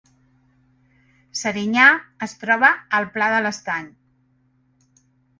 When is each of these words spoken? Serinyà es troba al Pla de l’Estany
Serinyà 1.41 1.83
es 2.27 2.33
troba 2.43 2.71
al 2.99 3.05
Pla 3.17 3.27
de 3.35 3.43
l’Estany 3.47 3.91